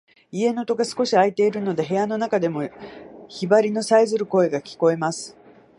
[0.31, 2.67] 家の戸が少し開いているので、部屋の中でも
[3.29, 5.37] ヒバリのさえずる声が聞こえます。